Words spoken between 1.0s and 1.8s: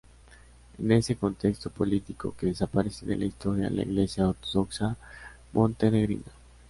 contexto